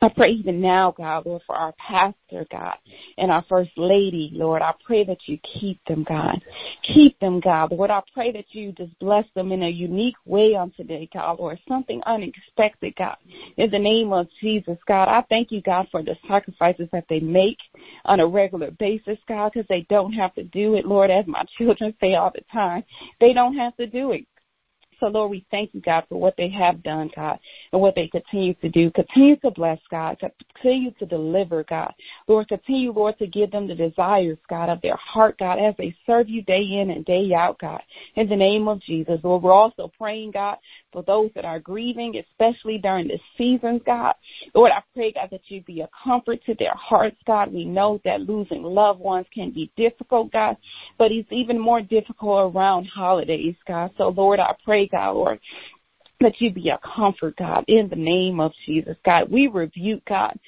I 0.00 0.08
pray 0.08 0.30
even 0.30 0.60
now, 0.60 0.94
God, 0.96 1.26
Lord, 1.26 1.42
for 1.44 1.56
our 1.56 1.72
pastor, 1.72 2.46
God, 2.52 2.76
and 3.16 3.32
our 3.32 3.44
first 3.48 3.70
lady, 3.76 4.30
Lord. 4.32 4.62
I 4.62 4.72
pray 4.84 5.04
that 5.04 5.26
you 5.26 5.38
keep 5.38 5.84
them, 5.86 6.04
God. 6.08 6.40
Keep 6.84 7.18
them, 7.18 7.40
God. 7.40 7.72
Lord, 7.72 7.90
I 7.90 8.02
pray 8.14 8.30
that 8.30 8.44
you 8.54 8.70
just 8.72 8.96
bless 9.00 9.24
them 9.34 9.50
in 9.50 9.64
a 9.64 9.68
unique 9.68 10.14
way 10.24 10.54
on 10.54 10.70
today, 10.76 11.08
God, 11.12 11.40
Lord. 11.40 11.58
Something 11.66 12.00
unexpected, 12.06 12.94
God. 12.96 13.16
In 13.56 13.70
the 13.72 13.78
name 13.78 14.12
of 14.12 14.28
Jesus, 14.40 14.78
God, 14.86 15.08
I 15.08 15.24
thank 15.28 15.50
you, 15.50 15.62
God, 15.62 15.88
for 15.90 16.02
the 16.02 16.16
sacrifices 16.28 16.88
that 16.92 17.06
they 17.08 17.18
make 17.18 17.58
on 18.04 18.20
a 18.20 18.26
regular 18.26 18.70
basis, 18.70 19.18
God, 19.26 19.50
because 19.52 19.66
they 19.68 19.84
don't 19.90 20.12
have 20.12 20.32
to 20.36 20.44
do 20.44 20.74
it, 20.76 20.86
Lord, 20.86 21.10
as 21.10 21.26
my 21.26 21.44
children 21.58 21.92
say 22.00 22.14
all 22.14 22.30
the 22.32 22.44
time. 22.52 22.84
They 23.20 23.32
don't 23.32 23.56
have 23.56 23.76
to 23.78 23.86
do 23.88 24.12
it. 24.12 24.26
So, 25.00 25.06
Lord, 25.06 25.30
we 25.30 25.46
thank 25.50 25.74
you, 25.74 25.80
God, 25.80 26.04
for 26.08 26.18
what 26.18 26.36
they 26.36 26.48
have 26.48 26.82
done, 26.82 27.10
God, 27.14 27.38
and 27.72 27.80
what 27.80 27.94
they 27.94 28.08
continue 28.08 28.54
to 28.54 28.68
do. 28.68 28.90
Continue 28.90 29.36
to 29.36 29.50
bless, 29.50 29.78
God. 29.90 30.18
Continue 30.54 30.90
to 30.92 31.06
deliver, 31.06 31.64
God. 31.64 31.92
Lord, 32.26 32.48
continue, 32.48 32.92
Lord, 32.92 33.18
to 33.18 33.26
give 33.26 33.50
them 33.50 33.68
the 33.68 33.74
desires, 33.74 34.38
God, 34.48 34.68
of 34.68 34.80
their 34.82 34.96
heart, 34.96 35.38
God, 35.38 35.58
as 35.58 35.74
they 35.78 35.94
serve 36.06 36.28
you 36.28 36.42
day 36.42 36.62
in 36.62 36.90
and 36.90 37.04
day 37.04 37.32
out, 37.32 37.58
God. 37.58 37.80
In 38.16 38.28
the 38.28 38.36
name 38.36 38.66
of 38.66 38.80
Jesus, 38.80 39.20
Lord, 39.22 39.42
we're 39.42 39.52
also 39.52 39.90
praying, 39.96 40.32
God, 40.32 40.58
for 40.92 41.02
those 41.02 41.30
that 41.34 41.44
are 41.44 41.60
grieving, 41.60 42.16
especially 42.16 42.78
during 42.78 43.06
this 43.08 43.20
season, 43.36 43.80
God. 43.86 44.14
Lord, 44.54 44.72
I 44.72 44.82
pray, 44.94 45.12
God, 45.12 45.28
that 45.30 45.42
you 45.48 45.62
be 45.62 45.82
a 45.82 45.88
comfort 46.04 46.40
to 46.46 46.54
their 46.54 46.74
hearts, 46.74 47.16
God. 47.26 47.52
We 47.52 47.64
know 47.64 48.00
that 48.04 48.22
losing 48.22 48.62
loved 48.62 49.00
ones 49.00 49.26
can 49.32 49.50
be 49.50 49.70
difficult, 49.76 50.32
God, 50.32 50.56
but 50.98 51.12
it's 51.12 51.30
even 51.30 51.58
more 51.58 51.82
difficult 51.82 52.54
around 52.54 52.86
holidays, 52.86 53.54
God. 53.66 53.90
So, 53.96 54.08
Lord, 54.08 54.40
I 54.40 54.54
pray, 54.64 54.87
God, 54.88 55.12
Lord, 55.12 55.40
that 56.20 56.40
you 56.40 56.52
be 56.52 56.70
a 56.70 56.78
comfort, 56.78 57.36
God, 57.36 57.64
in 57.68 57.88
the 57.88 57.96
name 57.96 58.40
of 58.40 58.52
Jesus. 58.66 58.96
God, 59.04 59.30
we 59.30 59.46
rebuke, 59.46 60.04
God, 60.04 60.38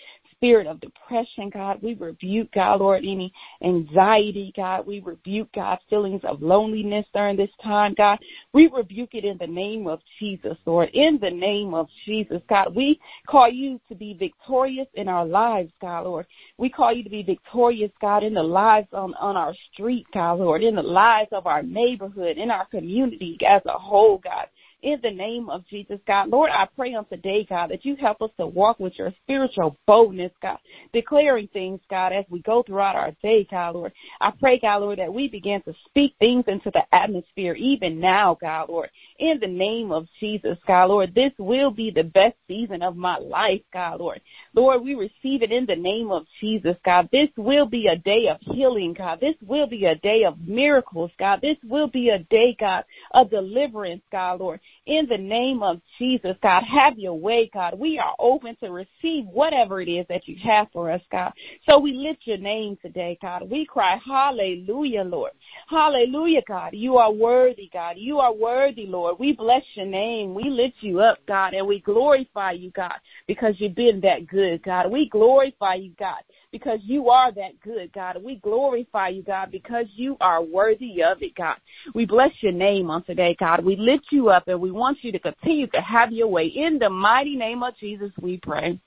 spirit 0.40 0.66
of 0.66 0.80
depression, 0.80 1.50
God. 1.50 1.80
We 1.82 1.92
rebuke, 1.94 2.50
God, 2.52 2.80
Lord, 2.80 3.00
any 3.04 3.30
anxiety, 3.62 4.54
God. 4.56 4.86
We 4.86 5.00
rebuke, 5.00 5.52
God, 5.52 5.78
feelings 5.90 6.22
of 6.24 6.40
loneliness 6.40 7.04
during 7.12 7.36
this 7.36 7.50
time, 7.62 7.94
God. 7.94 8.18
We 8.54 8.70
rebuke 8.74 9.14
it 9.14 9.26
in 9.26 9.36
the 9.36 9.46
name 9.46 9.86
of 9.86 10.00
Jesus, 10.18 10.56
Lord. 10.64 10.88
In 10.94 11.18
the 11.20 11.30
name 11.30 11.74
of 11.74 11.88
Jesus, 12.06 12.40
God. 12.48 12.74
We 12.74 12.98
call 13.26 13.50
you 13.50 13.78
to 13.90 13.94
be 13.94 14.14
victorious 14.14 14.88
in 14.94 15.08
our 15.08 15.26
lives, 15.26 15.72
God, 15.78 16.04
Lord. 16.04 16.26
We 16.56 16.70
call 16.70 16.94
you 16.94 17.04
to 17.04 17.10
be 17.10 17.22
victorious, 17.22 17.92
God, 18.00 18.22
in 18.22 18.32
the 18.32 18.42
lives 18.42 18.88
on, 18.94 19.12
on 19.14 19.36
our 19.36 19.52
street, 19.72 20.06
God, 20.14 20.38
Lord, 20.38 20.62
in 20.62 20.74
the 20.74 20.82
lives 20.82 21.28
of 21.32 21.46
our 21.46 21.62
neighborhood, 21.62 22.38
in 22.38 22.50
our 22.50 22.64
community 22.64 23.36
as 23.46 23.60
a 23.66 23.78
whole, 23.78 24.18
God 24.18 24.46
in 24.82 25.00
the 25.02 25.10
name 25.10 25.48
of 25.48 25.66
Jesus, 25.66 25.98
God. 26.06 26.28
Lord, 26.28 26.50
I 26.50 26.66
pray 26.76 26.94
on 26.94 27.04
today, 27.06 27.46
God, 27.48 27.70
that 27.70 27.84
you 27.84 27.96
help 27.96 28.22
us 28.22 28.30
to 28.38 28.46
walk 28.46 28.80
with 28.80 28.98
your 28.98 29.12
spiritual 29.22 29.78
boldness, 29.86 30.32
God, 30.42 30.58
declaring 30.92 31.48
things, 31.52 31.80
God, 31.90 32.12
as 32.12 32.24
we 32.28 32.42
go 32.42 32.62
throughout 32.62 32.96
our 32.96 33.12
day, 33.22 33.46
God, 33.50 33.74
Lord. 33.74 33.92
I 34.20 34.32
pray, 34.38 34.58
God, 34.58 34.78
Lord, 34.78 34.98
that 34.98 35.12
we 35.12 35.28
begin 35.28 35.62
to 35.62 35.74
speak 35.86 36.14
things 36.18 36.44
into 36.46 36.70
the 36.70 36.82
atmosphere 36.94 37.54
even 37.54 38.00
now, 38.00 38.36
God, 38.40 38.68
Lord, 38.68 38.90
in 39.18 39.38
the 39.40 39.48
name 39.48 39.92
of 39.92 40.06
Jesus, 40.18 40.58
God, 40.66 40.86
Lord. 40.86 41.14
This 41.14 41.32
will 41.38 41.70
be 41.70 41.90
the 41.90 42.04
best 42.04 42.36
season 42.48 42.82
of 42.82 42.96
my 42.96 43.18
life, 43.18 43.62
God, 43.72 44.00
Lord. 44.00 44.20
Lord, 44.54 44.82
we 44.82 44.94
receive 44.94 45.42
it 45.42 45.52
in 45.52 45.66
the 45.66 45.76
name 45.76 46.10
of 46.10 46.24
Jesus, 46.40 46.76
God. 46.84 47.08
This 47.12 47.28
will 47.36 47.66
be 47.66 47.86
a 47.86 47.96
day 47.96 48.28
of 48.28 48.38
healing, 48.40 48.94
God. 48.94 49.20
This 49.20 49.36
will 49.42 49.66
be 49.66 49.84
a 49.86 49.96
day 49.96 50.24
of 50.24 50.38
miracles, 50.40 51.10
God. 51.18 51.40
This 51.40 51.56
will 51.64 51.88
be 51.88 52.10
a 52.10 52.18
day, 52.18 52.56
God, 52.58 52.84
of 53.12 53.30
deliverance, 53.30 54.02
God, 54.10 54.40
Lord. 54.40 54.60
In 54.86 55.06
the 55.06 55.18
name 55.18 55.62
of 55.62 55.80
Jesus, 55.98 56.36
God, 56.42 56.62
have 56.64 56.98
your 56.98 57.14
way, 57.14 57.50
God. 57.52 57.78
We 57.78 57.98
are 57.98 58.14
open 58.18 58.56
to 58.56 58.70
receive 58.70 59.26
whatever 59.26 59.80
it 59.80 59.88
is 59.88 60.06
that 60.08 60.26
you 60.26 60.36
have 60.42 60.68
for 60.72 60.90
us, 60.90 61.02
God. 61.12 61.32
So 61.68 61.78
we 61.78 61.92
lift 61.92 62.26
your 62.26 62.38
name 62.38 62.78
today, 62.80 63.18
God. 63.20 63.48
We 63.50 63.66
cry, 63.66 64.00
Hallelujah, 64.04 65.04
Lord. 65.04 65.32
Hallelujah, 65.68 66.42
God. 66.48 66.70
You 66.72 66.96
are 66.96 67.12
worthy, 67.12 67.70
God. 67.72 67.96
You 67.98 68.18
are 68.18 68.32
worthy, 68.32 68.86
Lord. 68.86 69.16
We 69.18 69.32
bless 69.32 69.62
your 69.74 69.86
name. 69.86 70.34
We 70.34 70.44
lift 70.44 70.76
you 70.80 71.00
up, 71.00 71.18
God, 71.28 71.52
and 71.54 71.66
we 71.66 71.80
glorify 71.80 72.52
you, 72.52 72.70
God, 72.70 72.96
because 73.26 73.56
you've 73.58 73.74
been 73.74 74.00
that 74.00 74.26
good, 74.26 74.62
God. 74.62 74.90
We 74.90 75.08
glorify 75.08 75.74
you, 75.74 75.92
God, 75.98 76.22
because 76.52 76.80
you 76.82 77.08
are 77.08 77.32
that 77.32 77.60
good, 77.60 77.92
God. 77.92 78.22
We 78.22 78.36
glorify 78.36 79.08
you, 79.08 79.22
God, 79.22 79.50
because 79.50 79.86
you 79.94 80.16
are 80.20 80.42
worthy 80.42 81.02
of 81.02 81.22
it, 81.22 81.34
God. 81.34 81.56
We 81.94 82.06
bless 82.06 82.32
your 82.40 82.52
name 82.52 82.90
on 82.90 83.04
today, 83.04 83.36
God. 83.38 83.64
We 83.64 83.76
lift 83.76 84.06
you 84.10 84.30
up 84.30 84.48
and 84.48 84.60
we 84.60 84.70
want 84.70 85.02
you 85.02 85.12
to 85.12 85.18
continue 85.18 85.66
to 85.68 85.80
have 85.80 86.12
your 86.12 86.28
way. 86.28 86.46
In 86.46 86.78
the 86.78 86.90
mighty 86.90 87.36
name 87.36 87.62
of 87.62 87.76
Jesus, 87.76 88.10
we 88.20 88.38
pray. 88.38 88.80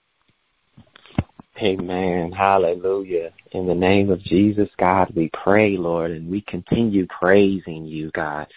Amen. 1.62 2.32
Hallelujah. 2.32 3.32
In 3.52 3.68
the 3.68 3.76
name 3.76 4.10
of 4.10 4.20
Jesus, 4.22 4.70
God, 4.78 5.14
we 5.16 5.30
pray, 5.44 5.78
Lord, 5.78 6.12
and 6.12 6.30
we 6.30 6.42
continue 6.42 7.06
praising 7.08 7.86
you, 7.86 8.10
God. 8.12 8.48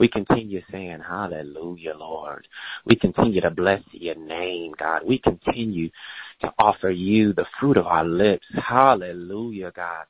We 0.00 0.08
continue 0.08 0.62
saying, 0.72 1.00
Hallelujah, 1.06 1.94
Lord. 1.94 2.48
We 2.86 2.96
continue 2.96 3.42
to 3.42 3.50
bless 3.50 3.82
your 3.92 4.14
name, 4.14 4.72
God. 4.78 5.02
We 5.06 5.18
continue 5.18 5.90
to 6.40 6.50
offer 6.58 6.88
you 6.88 7.34
the 7.34 7.44
fruit 7.60 7.76
of 7.76 7.86
our 7.86 8.06
lips. 8.06 8.46
Hallelujah, 8.54 9.72
God. 9.76 10.06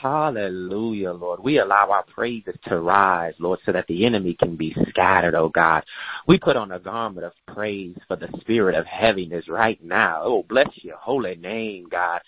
Hallelujah, 0.00 1.12
Lord. 1.12 1.40
We 1.42 1.58
allow 1.58 1.90
our 1.90 2.04
praises 2.04 2.54
to 2.66 2.80
rise, 2.80 3.32
Lord, 3.38 3.60
so 3.64 3.72
that 3.72 3.86
the 3.86 4.04
enemy 4.04 4.34
can 4.34 4.54
be 4.54 4.76
scattered, 4.90 5.34
oh 5.34 5.48
God. 5.48 5.84
We 6.28 6.38
put 6.38 6.54
on 6.54 6.70
a 6.72 6.78
garment 6.78 7.24
of 7.24 7.32
praise 7.46 7.96
for 8.06 8.16
the 8.16 8.28
spirit 8.40 8.74
of 8.74 8.84
heaviness 8.84 9.48
right 9.48 9.82
now. 9.82 10.20
Oh, 10.22 10.42
bless 10.42 10.68
your 10.82 10.98
holy 10.98 11.36
name, 11.36 11.88
God. 11.90 12.20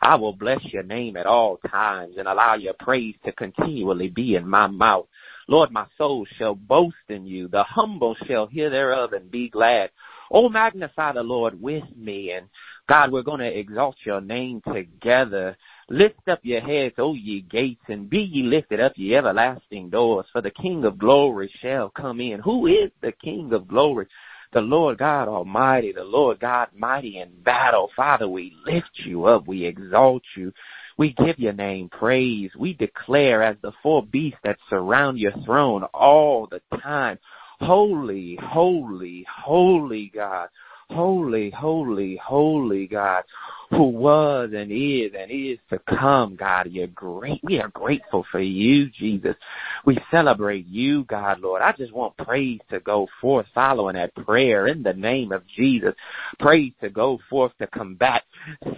I 0.00 0.14
will 0.14 0.34
bless 0.34 0.64
your 0.66 0.84
name 0.84 1.16
at 1.16 1.26
all 1.26 1.56
times 1.68 2.14
and 2.16 2.28
allow 2.28 2.54
your 2.54 2.74
praise 2.74 3.16
to 3.24 3.32
continually 3.32 4.08
be 4.08 4.36
in 4.36 4.48
my 4.48 4.68
mouth. 4.68 5.06
Lord, 5.48 5.72
my 5.72 5.86
soul 5.98 6.26
shall 6.36 6.54
boast 6.54 6.96
in 7.08 7.26
you. 7.26 7.48
The 7.48 7.64
humble 7.64 8.14
shall 8.26 8.46
hear 8.46 8.70
thereof 8.70 9.12
and 9.14 9.32
be 9.32 9.48
glad. 9.48 9.90
Oh, 10.30 10.48
magnify 10.48 11.12
the 11.12 11.22
Lord 11.22 11.60
with 11.60 11.84
me. 11.96 12.32
And 12.32 12.48
God, 12.88 13.12
we're 13.12 13.22
going 13.22 13.40
to 13.40 13.58
exalt 13.58 13.96
your 14.04 14.20
name 14.20 14.62
together. 14.72 15.56
Lift 15.88 16.28
up 16.28 16.40
your 16.42 16.60
heads, 16.60 16.94
O 16.98 17.14
ye 17.14 17.42
gates, 17.42 17.84
and 17.88 18.10
be 18.10 18.18
ye 18.18 18.42
lifted 18.42 18.80
up, 18.80 18.92
ye 18.96 19.14
everlasting 19.14 19.90
doors, 19.90 20.26
for 20.32 20.40
the 20.40 20.50
King 20.50 20.84
of 20.84 20.98
glory 20.98 21.50
shall 21.60 21.90
come 21.90 22.20
in. 22.20 22.40
Who 22.40 22.66
is 22.66 22.90
the 23.02 23.12
King 23.12 23.52
of 23.52 23.68
glory? 23.68 24.06
The 24.52 24.60
Lord 24.60 24.98
God 24.98 25.28
Almighty, 25.28 25.92
the 25.92 26.04
Lord 26.04 26.40
God 26.40 26.68
mighty 26.74 27.18
in 27.20 27.30
battle. 27.42 27.90
Father, 27.94 28.28
we 28.28 28.56
lift 28.64 28.90
you 28.94 29.24
up. 29.24 29.46
We 29.46 29.64
exalt 29.64 30.22
you. 30.36 30.52
We 30.96 31.12
give 31.12 31.38
your 31.38 31.52
name 31.52 31.88
praise. 31.88 32.52
We 32.56 32.72
declare 32.72 33.42
as 33.42 33.56
the 33.62 33.72
four 33.82 34.04
beasts 34.04 34.38
that 34.44 34.58
surround 34.70 35.18
your 35.18 35.32
throne 35.44 35.84
all 35.92 36.46
the 36.46 36.62
time, 36.80 37.18
holy, 37.60 38.38
holy, 38.42 39.26
holy 39.32 40.10
God. 40.14 40.48
Holy, 40.96 41.50
holy, 41.50 42.16
holy 42.16 42.86
God, 42.86 43.24
who 43.68 43.82
was 43.82 44.52
and 44.56 44.72
is 44.72 45.12
and 45.14 45.30
is 45.30 45.58
to 45.68 45.78
come, 45.80 46.36
God. 46.36 46.68
You're 46.70 46.86
great. 46.86 47.38
We 47.42 47.60
are 47.60 47.68
grateful 47.68 48.24
for 48.32 48.40
you, 48.40 48.88
Jesus. 48.88 49.36
We 49.84 49.98
celebrate 50.10 50.66
you, 50.66 51.04
God, 51.04 51.40
Lord. 51.40 51.60
I 51.60 51.72
just 51.72 51.92
want 51.92 52.16
praise 52.16 52.60
to 52.70 52.80
go 52.80 53.08
forth 53.20 53.44
following 53.54 53.96
that 53.96 54.14
prayer 54.14 54.68
in 54.68 54.82
the 54.82 54.94
name 54.94 55.32
of 55.32 55.46
Jesus. 55.46 55.92
Praise 56.38 56.72
to 56.80 56.88
go 56.88 57.18
forth 57.28 57.52
to 57.58 57.66
combat 57.66 58.22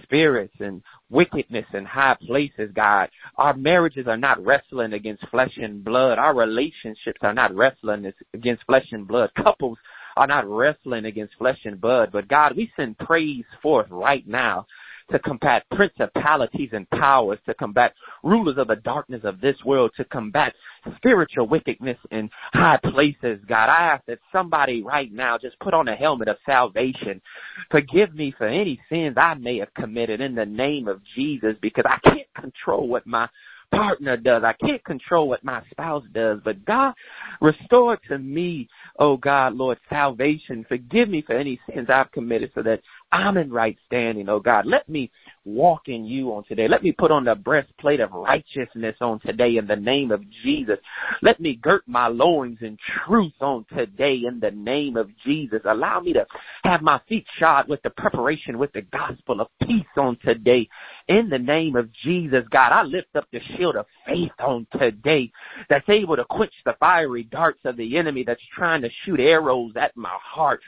spirits 0.03 0.57
and 0.59 0.83
wickedness 1.11 1.67
in 1.73 1.85
high 1.85 2.17
places, 2.21 2.73
God. 2.75 3.11
Our 3.37 3.55
marriages 3.55 4.09
are 4.09 4.17
not 4.17 4.45
wrestling 4.45 4.93
against 4.93 5.29
flesh 5.29 5.57
and 5.57 5.85
blood. 5.85 6.19
Our 6.19 6.35
relationships 6.35 7.21
are 7.23 7.33
not 7.35 7.55
wrestling 7.55 8.13
against 8.35 8.65
flesh 8.65 8.89
and 8.91 9.07
blood. 9.07 9.31
Couples 9.37 9.79
are 10.19 10.27
not 10.27 10.49
wrestling 10.49 11.05
against 11.05 11.37
flesh 11.39 11.61
and 11.65 11.81
blood, 11.81 12.11
but 12.13 12.27
God, 12.27 12.57
we 12.57 12.73
send 12.77 12.99
praise 12.99 13.45
forth 13.63 13.87
right 13.89 14.27
now 14.27 14.67
to 15.13 15.19
combat 15.21 15.65
principalities 15.71 16.71
and 16.73 16.91
powers, 16.91 17.39
to 17.47 17.55
combat 17.55 17.95
rulers 18.23 18.59
of 18.59 18.67
the 18.67 18.77
darkness 18.77 19.23
of 19.25 19.41
this 19.41 19.57
world, 19.65 19.93
to 19.97 20.05
combat 20.05 20.55
spiritual 20.97 21.47
wickedness 21.47 21.97
in 22.11 22.29
high 22.53 22.79
places. 22.83 23.41
God, 23.49 23.71
I 23.71 23.93
ask 23.93 24.05
that 24.07 24.19
somebody 24.33 24.83
right 24.83 25.11
now 25.13 25.39
just 25.39 25.59
put 25.61 25.73
on 25.73 25.89
a 25.89 25.95
helmet 25.95 26.29
of 26.29 26.37
salvation. 26.45 27.23
Forgive 27.71 28.13
me 28.15 28.35
for 28.37 28.47
any 28.47 28.81
sins 28.89 29.17
I 29.17 29.35
may 29.35 29.59
have 29.59 29.73
committed 29.75 30.21
in 30.21 30.35
the 30.35 30.47
name 30.47 30.89
of 30.89 31.01
Jesus 31.15 31.55
because 31.63 31.85
I 31.87 31.99
can't 32.05 32.35
control 32.35 32.89
what 32.89 33.07
my 33.07 33.29
partner 33.71 34.17
does. 34.17 34.45
I 34.45 34.53
can't 34.55 34.83
control 34.85 35.29
what 35.29 35.45
my 35.45 35.63
spouse 35.71 36.05
does, 36.13 36.41
but 36.45 36.65
God, 36.65 36.95
restore 37.41 37.97
to 38.09 38.19
me, 38.19 38.69
oh 38.99 39.17
God, 39.17 39.55
Lord, 39.55 39.79
salvation. 39.89 40.65
Forgive 40.69 41.09
me 41.09 41.23
for 41.23 41.35
any 41.35 41.61
sins 41.73 41.89
I've 41.91 42.13
committed 42.13 42.53
so 42.55 42.63
that 42.63 42.81
I'm 43.11 43.39
in 43.39 43.51
right 43.51 43.77
standing, 43.87 44.29
oh 44.29 44.41
God. 44.41 44.67
Let 44.67 44.89
me 44.89 45.11
walk 45.45 45.89
in 45.89 46.05
you 46.05 46.35
on 46.35 46.45
today. 46.45 46.69
Let 46.69 46.83
me 46.83 46.93
put 46.93 47.11
on 47.11 47.25
the 47.25 47.35
breastplate 47.35 48.01
of 48.01 48.13
righteousness 48.13 48.97
on 49.01 49.19
today 49.21 49.57
in 49.57 49.67
the 49.67 49.77
name 49.77 50.11
of 50.11 50.29
Jesus. 50.43 50.79
Let 51.23 51.41
me 51.41 51.57
girt 51.57 51.85
my 51.87 52.09
loins 52.09 52.59
in 52.61 52.77
truth 53.07 53.33
on 53.41 53.65
today 53.75 54.25
in 54.27 54.41
the 54.41 54.51
name 54.51 54.99
of 54.99 55.09
Jesus. 55.25 55.63
Allow 55.65 56.01
me 56.01 56.13
to 56.13 56.27
have 56.65 56.83
my 56.83 57.01
feet 57.09 57.25
shod 57.39 57.67
with 57.67 57.81
the 57.83 57.91
preparation 57.91 58.59
with 58.59 58.73
the 58.73 58.83
gospel 58.83 59.41
of 59.41 59.49
peace 59.63 59.87
on 59.97 60.19
today 60.23 60.69
in 61.09 61.31
the 61.31 61.39
name 61.39 61.77
of 61.77 61.91
Jesus. 61.93 62.45
God, 62.51 62.73
I 62.73 62.83
lift 62.83 63.17
up 63.17 63.27
the 63.33 63.41
shield 63.57 63.77
of 63.77 63.87
faith 64.07 64.33
on 64.39 64.67
today 64.79 65.33
that's 65.71 65.89
able 65.89 66.17
to 66.17 66.25
quench 66.25 66.53
the 66.67 66.77
fiery 66.79 67.25
darts 67.25 67.61
of 67.65 67.79
the 67.79 67.97
enemy 67.97 68.23
that's 68.23 68.43
trying 68.55 68.83
to 68.83 68.91
shoot 69.05 69.19
arrows 69.19 69.73
at 69.77 69.97
my 69.97 70.17
heart 70.23 70.61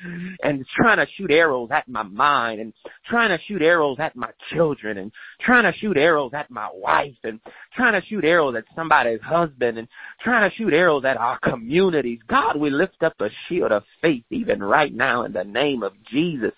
and 0.43 0.65
trying 0.75 0.97
to 0.97 1.07
shoot 1.17 1.31
arrows 1.31 1.69
at 1.71 1.87
my 1.87 2.03
mind 2.03 2.30
and 2.59 2.73
trying 3.07 3.31
to 3.31 3.43
shoot 3.45 3.63
arrows 3.63 3.99
at 3.99 4.17
my 4.17 4.31
children 4.51 4.99
and 4.99 5.13
trying 5.41 5.71
to 5.71 5.79
shoot 5.79 5.97
arrows 5.97 6.33
at 6.35 6.51
my 6.51 6.69
wife 6.73 7.17
and 7.25 7.41
trying 7.75 8.01
to 8.01 8.07
shoot 8.07 8.25
arrows 8.25 8.55
at 8.57 8.65
somebody's 8.75 9.21
husband 9.21 9.79
and 9.79 9.89
trying 10.21 10.49
to 10.49 10.57
shoot 10.57 10.73
arrows 10.73 11.05
at 11.05 11.17
our 11.17 11.39
communities. 11.39 12.21
God, 12.29 12.59
we 12.59 12.71
lift 12.71 13.03
up 13.03 13.15
a 13.21 13.31
shield 13.49 13.73
of 13.73 13.85
faith 14.01 14.25
even 14.31 14.63
right 14.63 14.93
now 14.93 15.25
in 15.25 15.33
the 15.33 15.45
name 15.45 15.83
of 15.83 15.93
Jesus. 16.05 16.53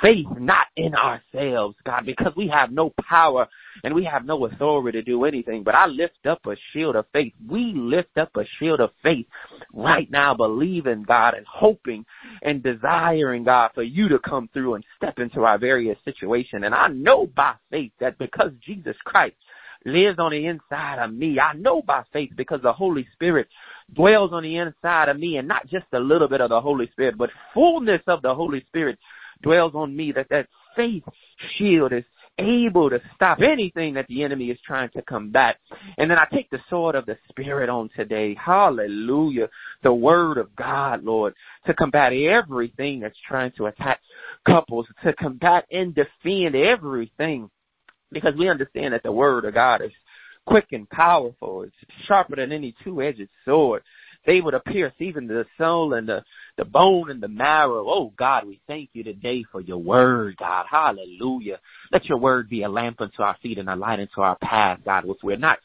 Faith 0.00 0.26
not 0.38 0.66
in 0.76 0.94
ourselves, 0.94 1.76
God, 1.84 2.06
because 2.06 2.34
we 2.36 2.48
have 2.48 2.70
no 2.70 2.92
power 3.00 3.48
and 3.84 3.94
we 3.94 4.04
have 4.04 4.24
no 4.24 4.46
authority 4.46 4.98
to 4.98 5.04
do 5.04 5.24
anything, 5.24 5.62
but 5.62 5.74
I 5.74 5.86
lift 5.86 6.26
up 6.26 6.44
a 6.46 6.56
shield 6.72 6.96
of 6.96 7.06
faith. 7.12 7.32
We 7.46 7.72
lift 7.74 8.16
up 8.18 8.36
a 8.36 8.44
shield 8.58 8.80
of 8.80 8.90
faith 9.02 9.26
right 9.72 10.10
now, 10.10 10.34
believing 10.34 11.02
God 11.02 11.34
and 11.34 11.46
hoping 11.46 12.04
and 12.42 12.62
desiring 12.62 13.44
God 13.44 13.70
for 13.74 13.82
you 13.82 14.08
to 14.08 14.18
come 14.18 14.48
through 14.52 14.74
and 14.74 14.84
step 14.96 15.18
into 15.18 15.44
our 15.44 15.58
various 15.58 15.98
situation. 16.04 16.64
And 16.64 16.74
I 16.74 16.88
know 16.88 17.26
by 17.26 17.54
faith 17.70 17.92
that 18.00 18.18
because 18.18 18.52
Jesus 18.60 18.96
Christ 19.04 19.36
lives 19.84 20.18
on 20.18 20.32
the 20.32 20.46
inside 20.46 20.98
of 20.98 21.12
me. 21.12 21.38
I 21.38 21.52
know 21.54 21.82
by 21.82 22.02
faith 22.12 22.32
because 22.36 22.60
the 22.62 22.72
Holy 22.72 23.06
Spirit 23.12 23.48
dwells 23.94 24.32
on 24.32 24.42
the 24.42 24.56
inside 24.56 25.08
of 25.08 25.18
me 25.18 25.36
and 25.36 25.48
not 25.48 25.66
just 25.66 25.86
a 25.92 26.00
little 26.00 26.28
bit 26.28 26.40
of 26.40 26.50
the 26.50 26.60
Holy 26.60 26.88
Spirit, 26.90 27.16
but 27.16 27.30
fullness 27.54 28.02
of 28.06 28.22
the 28.22 28.34
Holy 28.34 28.64
Spirit 28.66 28.98
dwells 29.42 29.74
on 29.74 29.96
me 29.96 30.12
that 30.12 30.28
that 30.30 30.48
faith 30.74 31.04
shield 31.56 31.92
is 31.92 32.04
able 32.38 32.90
to 32.90 33.00
stop 33.14 33.40
anything 33.40 33.94
that 33.94 34.06
the 34.08 34.22
enemy 34.22 34.50
is 34.50 34.58
trying 34.64 34.88
to 34.90 35.02
combat. 35.02 35.56
And 35.96 36.10
then 36.10 36.18
I 36.18 36.26
take 36.32 36.50
the 36.50 36.60
sword 36.68 36.94
of 36.94 37.06
the 37.06 37.18
Spirit 37.28 37.68
on 37.68 37.90
today. 37.96 38.34
Hallelujah. 38.34 39.48
The 39.82 39.92
word 39.92 40.38
of 40.38 40.54
God, 40.56 41.04
Lord, 41.04 41.34
to 41.66 41.74
combat 41.74 42.12
everything 42.12 43.00
that's 43.00 43.18
trying 43.26 43.52
to 43.52 43.66
attack 43.66 44.00
couples, 44.46 44.86
to 45.02 45.12
combat 45.14 45.66
and 45.70 45.94
defend 45.94 46.54
everything. 46.54 47.50
Because 48.10 48.34
we 48.36 48.48
understand 48.48 48.94
that 48.94 49.02
the 49.02 49.12
word 49.12 49.44
of 49.44 49.52
God 49.52 49.82
is 49.82 49.92
quick 50.46 50.68
and 50.72 50.88
powerful. 50.88 51.62
It's 51.64 51.74
sharper 52.06 52.36
than 52.36 52.52
any 52.52 52.74
two-edged 52.82 53.28
sword 53.44 53.82
able 54.28 54.50
to 54.50 54.60
pierce 54.60 54.92
even 54.98 55.26
the 55.26 55.46
soul 55.56 55.94
and 55.94 56.08
the, 56.08 56.22
the 56.58 56.64
bone 56.64 57.10
and 57.10 57.22
the 57.22 57.28
marrow. 57.28 57.86
Oh 57.88 58.12
God, 58.18 58.46
we 58.46 58.60
thank 58.66 58.90
you 58.92 59.04
today 59.04 59.44
for 59.50 59.60
your 59.60 59.78
word, 59.78 60.36
God. 60.36 60.66
Hallelujah. 60.68 61.60
Let 61.92 62.06
your 62.06 62.18
word 62.18 62.50
be 62.50 62.64
a 62.64 62.68
lamp 62.68 63.00
unto 63.00 63.22
our 63.22 63.36
feet 63.40 63.58
and 63.58 63.70
a 63.70 63.76
light 63.76 64.00
unto 64.00 64.20
our 64.20 64.36
path, 64.36 64.80
God. 64.84 65.04
If 65.06 65.18
we're 65.22 65.36
not 65.36 65.58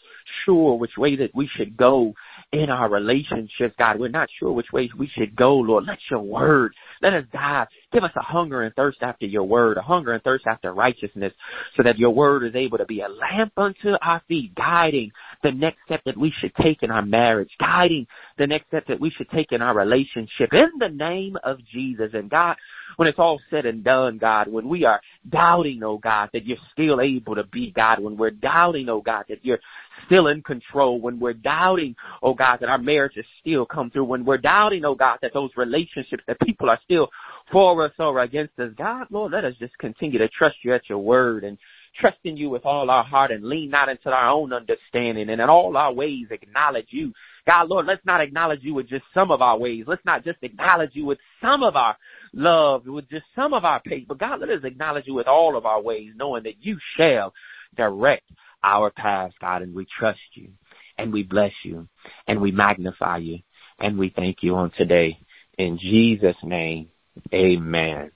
sure 0.46 0.78
which 0.78 0.96
way 0.96 1.16
that 1.18 1.34
we 1.34 1.48
should 1.48 1.76
go 1.76 2.14
in 2.52 2.70
our 2.70 2.90
relationships, 2.90 3.74
God, 3.78 4.00
we're 4.00 4.10
not 4.10 4.30
sure 4.40 4.54
which 4.54 4.72
way 4.72 4.90
we 4.96 5.08
should 5.08 5.36
go, 5.36 5.56
Lord. 5.56 5.86
Let 5.86 5.98
your 6.12 6.22
word, 6.22 6.74
let 7.02 7.14
us 7.14 7.26
dive. 7.34 7.70
Give 7.92 8.04
us 8.04 8.12
a 8.16 8.22
hunger 8.22 8.62
and 8.62 8.74
thirst 8.76 9.00
after 9.02 9.26
your 9.26 9.44
word, 9.44 9.78
a 9.78 9.82
hunger 9.82 10.14
and 10.14 10.24
thirst 10.24 10.46
after 10.46 10.72
righteousness, 10.74 11.34
so 11.76 11.82
that 11.82 11.98
your 11.98 12.12
word 12.12 12.44
is 12.44 12.56
able 12.56 12.78
to 12.78 12.86
be 12.86 13.02
a 13.02 13.10
lamp 13.10 13.54
unto 13.58 13.96
our 14.02 14.22
feet, 14.28 14.54
guiding 14.54 15.12
the 15.42 15.52
next 15.52 15.80
step 15.86 16.02
that 16.06 16.18
we 16.18 16.32
should 16.38 16.54
take 16.56 16.84
in 16.84 16.92
our 16.92 17.04
marriage, 17.04 17.50
guiding 17.60 18.06
the 18.38 18.44
the 18.44 18.48
next 18.48 18.68
step 18.68 18.86
that 18.88 19.00
we 19.00 19.10
should 19.10 19.30
take 19.30 19.54
in 19.54 19.62
our 19.62 19.74
relationship 19.74 20.54
in 20.54 20.70
the 20.84 20.90
name 20.90 21.38
of 21.44 21.64
Jesus. 21.66 22.12
And 22.14 22.30
God, 22.30 22.58
when 22.98 23.08
it's 23.08 23.20
all 23.20 23.42
said 23.50 23.66
and 23.66 23.84
done, 23.84 24.18
God, 24.18 24.48
when 24.48 24.68
we 24.68 24.86
are 24.86 25.02
doubting, 25.30 25.84
oh 25.84 25.98
God, 25.98 26.30
that 26.34 26.46
you're 26.46 26.58
still 26.72 27.02
able 27.02 27.36
to 27.36 27.44
be 27.46 27.72
God, 27.72 28.00
when 28.00 28.18
we're 28.18 28.32
doubting, 28.32 28.90
oh 28.90 29.02
God, 29.02 29.26
that 29.30 29.44
you're 29.46 29.60
still 30.06 30.28
in 30.28 30.42
control, 30.42 31.00
when 31.00 31.20
we're 31.20 31.34
doubting, 31.34 31.96
oh 32.22 32.34
God, 32.34 32.60
that 32.60 32.70
our 32.70 32.78
marriages 32.78 33.26
still 33.40 33.66
come 33.66 33.90
through, 33.90 34.06
when 34.06 34.26
we're 34.26 34.38
doubting, 34.38 34.86
oh 34.86 34.96
God, 34.96 35.20
that 35.22 35.34
those 35.34 35.52
relationships, 35.56 36.24
that 36.28 36.40
people 36.42 36.70
are 36.70 36.80
still 36.84 37.10
for 37.52 37.84
us 37.84 37.92
or 38.00 38.20
against 38.20 38.60
us, 38.60 38.72
God, 38.78 39.08
Lord, 39.10 39.32
let 39.32 39.46
us 39.46 39.56
just 39.60 39.78
continue 39.78 40.20
to 40.20 40.30
trust 40.30 40.58
you 40.64 40.74
at 40.74 40.90
your 40.90 41.00
word 41.00 41.44
and 41.44 41.58
trust 41.96 42.18
in 42.24 42.38
you 42.38 42.50
with 42.50 42.66
all 42.66 42.90
our 42.90 43.04
heart 43.04 43.32
and 43.32 43.44
lean 43.44 43.70
not 43.70 43.90
into 43.90 44.10
our 44.10 44.30
own 44.30 44.54
understanding 44.54 45.30
and 45.30 45.42
in 45.42 45.50
all 45.50 45.76
our 45.78 45.94
ways 45.94 46.28
acknowledge 46.32 46.88
you. 46.90 47.14
God, 47.46 47.70
Lord, 47.70 47.86
let's 47.86 48.06
not 48.06 48.22
acknowledge 48.22 48.64
you 48.64 48.74
with 48.74 48.88
just 48.88 49.06
some 49.14 49.32
of 49.32 49.42
our 49.42 49.58
ways. 49.58 49.86
Let's 49.88 50.06
not 50.06 50.24
just 50.24 50.40
acknowledge 50.42 50.92
you 50.94 51.06
with 51.06 51.20
some 51.42 51.64
of 51.64 51.76
our 51.76 51.96
love, 52.34 52.86
with 52.86 53.10
just 53.10 53.26
some 53.36 53.54
of 53.54 53.66
our 53.66 53.80
pace. 53.82 54.06
But 54.08 54.20
God, 54.20 54.40
let 54.40 54.50
us 54.50 54.64
acknowledge 54.64 55.08
you 55.08 55.14
with 55.14 55.28
all 55.28 55.56
of 55.56 55.66
our 55.66 55.82
ways, 55.82 56.12
knowing 56.16 56.44
that 56.44 56.64
you 56.64 56.78
shall 56.96 57.34
direct 57.76 58.30
our 58.64 58.90
paths, 58.92 59.36
God, 59.40 59.62
and 59.62 59.76
we 59.76 59.86
trust 59.86 60.20
you 60.34 60.50
and 60.98 61.12
we 61.12 61.24
bless 61.24 61.54
you 61.64 61.88
and 62.28 62.42
we 62.42 62.52
magnify 62.52 63.18
you 63.18 63.40
and 63.80 63.98
we 63.98 64.10
thank 64.10 64.44
you 64.44 64.56
on 64.56 64.72
today. 64.72 65.20
In 65.58 65.78
Jesus' 65.78 66.38
name, 66.44 66.90
amen. 67.34 68.12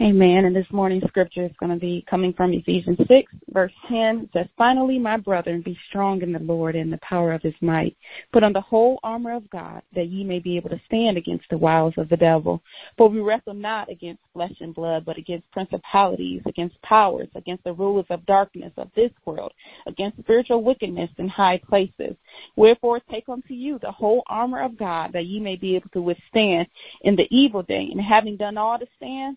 Amen. 0.00 0.44
And 0.44 0.56
this 0.56 0.66
morning's 0.72 1.06
scripture 1.06 1.44
is 1.44 1.52
going 1.60 1.70
to 1.70 1.78
be 1.78 2.04
coming 2.10 2.32
from 2.32 2.52
Ephesians 2.52 2.98
6, 3.06 3.32
verse 3.50 3.70
10. 3.86 4.22
It 4.22 4.30
says, 4.32 4.48
Finally, 4.58 4.98
my 4.98 5.16
brethren, 5.16 5.62
be 5.62 5.78
strong 5.88 6.20
in 6.20 6.32
the 6.32 6.40
Lord 6.40 6.74
and 6.74 6.92
the 6.92 6.98
power 6.98 7.32
of 7.32 7.42
his 7.42 7.54
might. 7.60 7.96
Put 8.32 8.42
on 8.42 8.52
the 8.52 8.60
whole 8.60 8.98
armor 9.04 9.32
of 9.32 9.48
God, 9.50 9.82
that 9.94 10.08
ye 10.08 10.24
may 10.24 10.40
be 10.40 10.56
able 10.56 10.70
to 10.70 10.80
stand 10.86 11.16
against 11.16 11.48
the 11.48 11.58
wiles 11.58 11.94
of 11.96 12.08
the 12.08 12.16
devil. 12.16 12.60
For 12.98 13.08
we 13.08 13.20
wrestle 13.20 13.54
not 13.54 13.88
against 13.88 14.20
flesh 14.32 14.54
and 14.58 14.74
blood, 14.74 15.04
but 15.04 15.16
against 15.16 15.48
principalities, 15.52 16.42
against 16.44 16.82
powers, 16.82 17.28
against 17.36 17.62
the 17.62 17.72
rulers 17.72 18.06
of 18.10 18.26
darkness 18.26 18.72
of 18.76 18.90
this 18.96 19.12
world, 19.24 19.52
against 19.86 20.18
spiritual 20.18 20.64
wickedness 20.64 21.10
in 21.18 21.28
high 21.28 21.60
places. 21.68 22.16
Wherefore 22.56 22.98
take 23.12 23.28
unto 23.28 23.54
you 23.54 23.78
the 23.78 23.92
whole 23.92 24.24
armor 24.26 24.60
of 24.60 24.76
God, 24.76 25.12
that 25.12 25.26
ye 25.26 25.38
may 25.38 25.54
be 25.54 25.76
able 25.76 25.90
to 25.90 26.02
withstand 26.02 26.66
in 27.02 27.14
the 27.14 27.28
evil 27.30 27.62
day, 27.62 27.90
and 27.92 28.00
having 28.00 28.36
done 28.36 28.58
all 28.58 28.76
to 28.76 28.86
stand, 28.96 29.36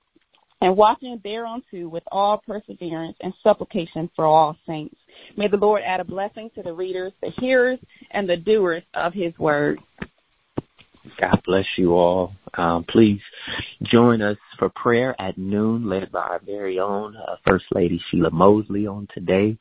and 0.61 0.77
watching 0.77 1.19
thereunto 1.23 1.87
with 1.87 2.03
all 2.11 2.37
perseverance 2.45 3.17
and 3.21 3.33
supplication 3.43 4.09
for 4.15 4.25
all 4.25 4.55
saints. 4.65 4.95
May 5.35 5.47
the 5.47 5.57
Lord 5.57 5.81
add 5.83 5.99
a 5.99 6.05
blessing 6.05 6.51
to 6.55 6.61
the 6.61 6.73
readers, 6.73 7.13
the 7.21 7.31
hearers, 7.31 7.79
and 8.11 8.29
the 8.29 8.37
doers 8.37 8.83
of 8.93 9.13
his 9.13 9.37
word. 9.39 9.79
God 11.19 11.41
bless 11.45 11.65
you 11.77 11.93
all. 11.93 12.33
Um, 12.53 12.83
please 12.83 13.21
join 13.83 14.21
us 14.21 14.37
for 14.59 14.69
prayer 14.69 15.19
at 15.19 15.37
noon, 15.37 15.89
led 15.89 16.11
by 16.11 16.21
our 16.21 16.41
very 16.45 16.79
own 16.79 17.15
uh, 17.15 17.37
First 17.45 17.65
Lady 17.71 17.99
Sheila 18.09 18.29
Mosley 18.29 18.85
on 18.85 19.07
today. 19.13 19.57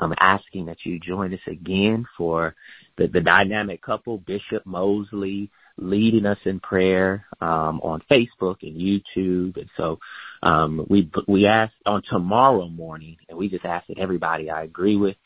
I'm 0.00 0.14
asking 0.20 0.66
that 0.66 0.84
you 0.84 0.98
join 0.98 1.34
us 1.34 1.40
again 1.46 2.06
for 2.16 2.54
the, 2.96 3.08
the 3.08 3.20
dynamic 3.20 3.82
couple, 3.82 4.18
Bishop 4.18 4.64
Mosley, 4.64 5.50
leading 5.78 6.26
us 6.26 6.38
in 6.44 6.60
prayer 6.60 7.24
um, 7.40 7.80
on 7.82 8.02
Facebook 8.10 8.62
and 8.62 8.76
YouTube. 8.76 9.56
And 9.56 9.70
so 9.76 9.98
um, 10.42 10.86
we 10.88 11.10
we 11.26 11.46
asked 11.46 11.74
on 11.86 12.02
tomorrow 12.08 12.68
morning, 12.68 13.16
and 13.28 13.38
we 13.38 13.48
just 13.48 13.64
asked 13.64 13.88
that 13.88 13.98
everybody. 13.98 14.50
I 14.50 14.62
agree 14.62 14.96
with 14.96 15.16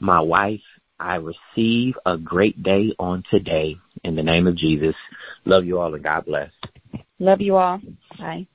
my 0.00 0.20
wife. 0.20 0.62
I 0.98 1.16
receive 1.16 1.94
a 2.06 2.16
great 2.16 2.62
day 2.62 2.94
on 2.98 3.22
today 3.30 3.76
in 4.02 4.16
the 4.16 4.22
name 4.22 4.46
of 4.46 4.56
Jesus. 4.56 4.94
Love 5.44 5.66
you 5.66 5.78
all 5.78 5.94
and 5.94 6.02
God 6.02 6.24
bless. 6.24 6.50
Love 7.18 7.40
you 7.40 7.56
all. 7.56 7.80
Bye. 8.18 8.46